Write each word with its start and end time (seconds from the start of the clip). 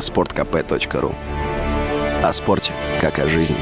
sportkp.ru 0.00 1.14
О 2.22 2.32
спорте, 2.32 2.72
как 3.00 3.18
о 3.18 3.28
жизни. 3.28 3.56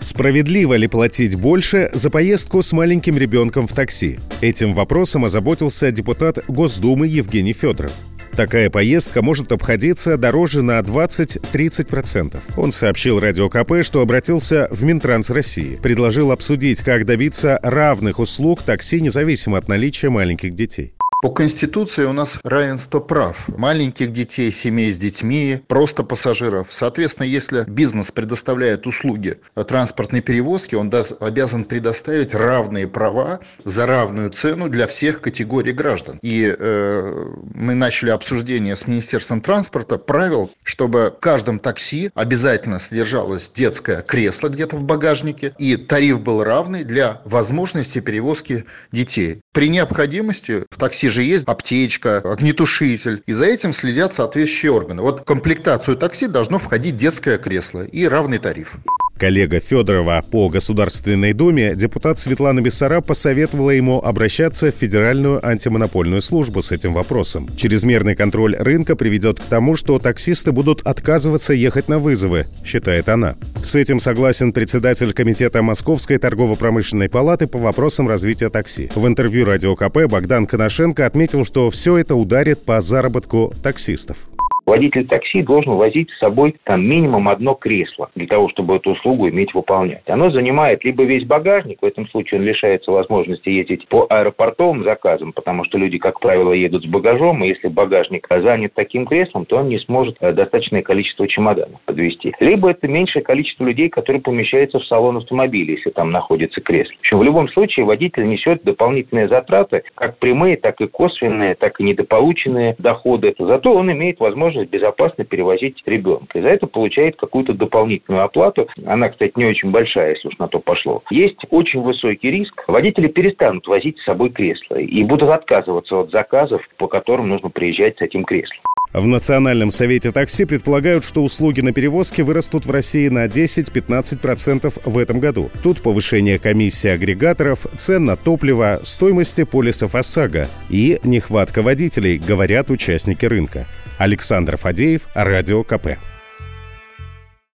Справедливо 0.00 0.74
ли 0.74 0.86
платить 0.86 1.34
больше 1.34 1.90
за 1.94 2.10
поездку 2.10 2.62
с 2.62 2.72
маленьким 2.72 3.16
ребенком 3.16 3.66
в 3.66 3.72
такси? 3.72 4.18
Этим 4.40 4.74
вопросом 4.74 5.24
озаботился 5.24 5.90
депутат 5.90 6.38
Госдумы 6.48 7.06
Евгений 7.06 7.52
Федоров. 7.52 7.92
Такая 8.32 8.70
поездка 8.70 9.22
может 9.22 9.52
обходиться 9.52 10.16
дороже 10.16 10.62
на 10.62 10.78
20-30%. 10.80 12.36
Он 12.56 12.72
сообщил 12.72 13.18
Радио 13.20 13.48
КП, 13.48 13.82
что 13.82 14.00
обратился 14.00 14.68
в 14.70 14.84
Минтранс 14.84 15.30
России. 15.30 15.76
Предложил 15.82 16.32
обсудить, 16.32 16.82
как 16.82 17.06
добиться 17.06 17.58
равных 17.62 18.18
услуг 18.18 18.62
такси 18.62 19.00
независимо 19.00 19.58
от 19.58 19.68
наличия 19.68 20.10
маленьких 20.10 20.54
детей. 20.54 20.94
По 21.22 21.28
Конституции 21.28 22.04
у 22.04 22.14
нас 22.14 22.38
равенство 22.44 22.98
прав. 22.98 23.46
Маленьких 23.48 24.10
детей, 24.10 24.50
семей 24.50 24.90
с 24.90 24.96
детьми, 24.96 25.60
просто 25.68 26.02
пассажиров. 26.02 26.68
Соответственно, 26.70 27.26
если 27.26 27.64
бизнес 27.68 28.10
предоставляет 28.10 28.86
услуги 28.86 29.38
транспортной 29.54 30.22
перевозки, 30.22 30.76
он 30.76 30.90
обязан 31.20 31.64
предоставить 31.64 32.32
равные 32.32 32.88
права 32.88 33.40
за 33.64 33.84
равную 33.84 34.30
цену 34.30 34.70
для 34.70 34.86
всех 34.86 35.20
категорий 35.20 35.72
граждан. 35.72 36.18
И 36.22 36.56
э, 36.58 37.26
мы 37.52 37.74
начали 37.74 38.08
обсуждение 38.08 38.74
с 38.74 38.86
Министерством 38.86 39.42
транспорта 39.42 39.98
правил, 39.98 40.50
чтобы 40.62 41.12
в 41.14 41.20
каждом 41.20 41.58
такси 41.58 42.10
обязательно 42.14 42.78
содержалось 42.78 43.52
детское 43.54 44.00
кресло 44.00 44.48
где-то 44.48 44.76
в 44.76 44.84
багажнике, 44.84 45.52
и 45.58 45.76
тариф 45.76 46.22
был 46.22 46.42
равный 46.42 46.82
для 46.84 47.20
возможности 47.26 48.00
перевозки 48.00 48.64
детей. 48.90 49.42
При 49.52 49.68
необходимости 49.68 50.64
в 50.70 50.78
такси 50.78 51.09
же 51.10 51.22
есть 51.22 51.44
аптечка, 51.46 52.18
огнетушитель, 52.18 53.22
и 53.26 53.32
за 53.32 53.46
этим 53.46 53.72
следят 53.72 54.12
соответствующие 54.12 54.72
органы. 54.72 55.02
Вот 55.02 55.20
в 55.20 55.24
комплектацию 55.24 55.96
такси 55.96 56.26
должно 56.26 56.58
входить 56.58 56.96
детское 56.96 57.38
кресло 57.38 57.82
и 57.82 58.06
равный 58.06 58.38
тариф. 58.38 58.76
Коллега 59.20 59.60
Федорова 59.60 60.24
по 60.30 60.48
Государственной 60.48 61.34
Думе, 61.34 61.74
депутат 61.76 62.18
Светлана 62.18 62.62
Бессараб 62.62 63.04
посоветовала 63.04 63.68
ему 63.68 64.02
обращаться 64.02 64.72
в 64.72 64.74
Федеральную 64.74 65.46
антимонопольную 65.46 66.22
службу 66.22 66.62
с 66.62 66.72
этим 66.72 66.94
вопросом. 66.94 67.46
Чрезмерный 67.54 68.16
контроль 68.16 68.56
рынка 68.56 68.96
приведет 68.96 69.38
к 69.38 69.42
тому, 69.42 69.76
что 69.76 69.98
таксисты 69.98 70.52
будут 70.52 70.86
отказываться 70.86 71.52
ехать 71.52 71.88
на 71.88 71.98
вызовы, 71.98 72.46
считает 72.64 73.10
она. 73.10 73.34
С 73.62 73.74
этим 73.74 74.00
согласен 74.00 74.54
председатель 74.54 75.12
Комитета 75.12 75.60
Московской 75.60 76.16
торгово-промышленной 76.16 77.10
палаты 77.10 77.46
по 77.46 77.58
вопросам 77.58 78.08
развития 78.08 78.48
такси. 78.48 78.88
В 78.94 79.06
интервью 79.06 79.44
Радио 79.44 79.76
КП 79.76 80.06
Богдан 80.08 80.46
Коношенко 80.46 81.04
отметил, 81.04 81.44
что 81.44 81.68
все 81.68 81.98
это 81.98 82.14
ударит 82.14 82.64
по 82.64 82.80
заработку 82.80 83.52
таксистов. 83.62 84.30
Водитель 84.70 85.08
такси 85.08 85.42
должен 85.42 85.74
возить 85.74 86.10
с 86.12 86.18
собой 86.20 86.54
там 86.62 86.86
минимум 86.86 87.28
одно 87.28 87.54
кресло 87.54 88.08
для 88.14 88.28
того, 88.28 88.48
чтобы 88.50 88.76
эту 88.76 88.92
услугу 88.92 89.28
иметь 89.28 89.52
выполнять. 89.52 90.04
Оно 90.06 90.30
занимает 90.30 90.84
либо 90.84 91.02
весь 91.02 91.26
багажник, 91.26 91.82
в 91.82 91.84
этом 91.84 92.06
случае 92.06 92.38
он 92.38 92.46
лишается 92.46 92.92
возможности 92.92 93.48
ездить 93.48 93.88
по 93.88 94.06
аэропортовым 94.08 94.84
заказам, 94.84 95.32
потому 95.32 95.64
что 95.64 95.76
люди, 95.76 95.98
как 95.98 96.20
правило, 96.20 96.52
едут 96.52 96.84
с 96.84 96.86
багажом, 96.86 97.42
и 97.42 97.48
если 97.48 97.66
багажник 97.66 98.28
занят 98.30 98.70
таким 98.72 99.06
креслом, 99.06 99.44
то 99.44 99.56
он 99.56 99.68
не 99.68 99.80
сможет 99.80 100.14
э, 100.20 100.30
достаточное 100.30 100.82
количество 100.82 101.26
чемоданов 101.26 101.80
подвести. 101.84 102.32
Либо 102.38 102.70
это 102.70 102.86
меньшее 102.86 103.24
количество 103.24 103.64
людей, 103.64 103.88
которые 103.88 104.22
помещаются 104.22 104.78
в 104.78 104.86
салон 104.86 105.16
автомобиля, 105.16 105.74
если 105.74 105.90
там 105.90 106.12
находится 106.12 106.60
кресло. 106.60 106.94
В, 106.94 107.00
общем, 107.00 107.18
в 107.18 107.24
любом 107.24 107.48
случае 107.48 107.86
водитель 107.86 108.28
несет 108.28 108.62
дополнительные 108.62 109.26
затраты, 109.26 109.82
как 109.96 110.18
прямые, 110.18 110.56
так 110.56 110.80
и 110.80 110.86
косвенные, 110.86 111.56
так 111.56 111.80
и 111.80 111.82
недополученные 111.82 112.76
доходы. 112.78 113.34
Зато 113.36 113.74
он 113.74 113.90
имеет 113.90 114.20
возможность 114.20 114.59
возможность 114.60 114.70
безопасно 114.70 115.24
перевозить 115.24 115.82
ребенка. 115.86 116.38
И 116.38 116.42
за 116.42 116.48
это 116.48 116.66
получает 116.66 117.16
какую-то 117.16 117.54
дополнительную 117.54 118.24
оплату. 118.24 118.68
Она, 118.86 119.08
кстати, 119.08 119.32
не 119.36 119.46
очень 119.46 119.70
большая, 119.70 120.14
если 120.14 120.28
уж 120.28 120.38
на 120.38 120.48
то 120.48 120.58
пошло. 120.60 121.02
Есть 121.10 121.38
очень 121.50 121.80
высокий 121.80 122.30
риск. 122.30 122.64
Водители 122.68 123.08
перестанут 123.08 123.66
возить 123.66 123.98
с 123.98 124.04
собой 124.04 124.30
кресло 124.30 124.76
и 124.76 125.02
будут 125.04 125.30
отказываться 125.30 125.96
от 125.96 126.10
заказов, 126.10 126.62
по 126.76 126.88
которым 126.88 127.28
нужно 127.28 127.50
приезжать 127.50 127.98
с 127.98 128.02
этим 128.02 128.24
креслом. 128.24 128.60
В 128.92 129.06
Национальном 129.06 129.70
совете 129.70 130.10
такси 130.10 130.44
предполагают, 130.44 131.04
что 131.04 131.22
услуги 131.22 131.60
на 131.60 131.72
перевозке 131.72 132.24
вырастут 132.24 132.66
в 132.66 132.70
России 132.72 133.08
на 133.08 133.26
10-15% 133.26 134.82
в 134.84 134.98
этом 134.98 135.20
году. 135.20 135.48
Тут 135.62 135.80
повышение 135.80 136.40
комиссии 136.40 136.88
агрегаторов, 136.88 137.66
цен 137.76 138.04
на 138.04 138.16
топливо, 138.16 138.80
стоимости 138.82 139.44
полисов 139.44 139.94
ОСАГО 139.94 140.48
и 140.70 140.98
нехватка 141.04 141.62
водителей, 141.62 142.18
говорят 142.18 142.70
участники 142.70 143.26
рынка. 143.26 143.68
Александр 143.98 144.56
Фадеев, 144.56 145.06
Радио 145.14 145.62
КП. 145.62 145.98